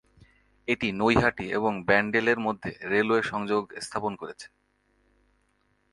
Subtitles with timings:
[0.67, 4.47] এটি নৈহাটি এবং ব্যান্ডেল এর মধ্যে রেলওয়ে সংযোগ স্থাপন করছে।